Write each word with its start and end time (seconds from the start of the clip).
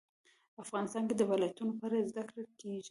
افغانستان 0.63 1.03
کې 1.07 1.15
د 1.17 1.21
ولایتونو 1.31 1.71
په 1.79 1.83
اړه 1.87 2.07
زده 2.11 2.23
کړه 2.29 2.41
کېږي. 2.59 2.79